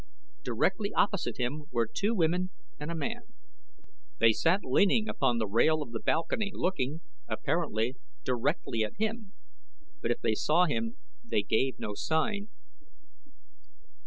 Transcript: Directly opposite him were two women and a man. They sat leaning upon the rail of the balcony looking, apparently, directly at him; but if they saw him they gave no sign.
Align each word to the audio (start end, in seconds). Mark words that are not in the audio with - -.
Directly 0.43 0.91
opposite 0.93 1.37
him 1.37 1.65
were 1.69 1.85
two 1.85 2.15
women 2.15 2.49
and 2.79 2.89
a 2.89 2.95
man. 2.95 3.21
They 4.19 4.31
sat 4.33 4.61
leaning 4.63 5.07
upon 5.07 5.37
the 5.37 5.45
rail 5.45 5.83
of 5.83 5.91
the 5.91 5.99
balcony 5.99 6.49
looking, 6.51 7.01
apparently, 7.27 7.97
directly 8.25 8.83
at 8.83 8.97
him; 8.97 9.33
but 10.01 10.09
if 10.09 10.19
they 10.21 10.33
saw 10.33 10.65
him 10.65 10.97
they 11.23 11.43
gave 11.43 11.77
no 11.77 11.93
sign. 11.93 12.47